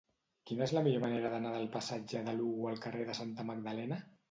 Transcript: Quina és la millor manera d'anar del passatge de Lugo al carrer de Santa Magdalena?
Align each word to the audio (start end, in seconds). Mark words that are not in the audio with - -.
Quina 0.51 0.63
és 0.67 0.71
la 0.77 0.81
millor 0.87 1.03
manera 1.03 1.31
d'anar 1.35 1.51
del 1.57 1.69
passatge 1.77 2.23
de 2.31 2.35
Lugo 2.41 2.73
al 2.73 2.83
carrer 2.89 3.07
de 3.13 3.19
Santa 3.23 3.49
Magdalena? 3.53 4.05